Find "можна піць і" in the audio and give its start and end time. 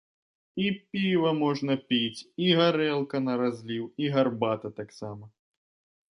1.41-2.47